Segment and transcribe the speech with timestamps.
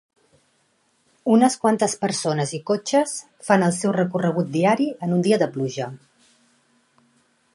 [1.33, 3.13] Unes quantes persones i cotxes
[3.49, 5.91] fan el seu recorregut diari en un dia de pluja.